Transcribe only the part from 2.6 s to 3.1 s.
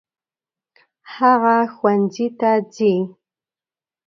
ځي.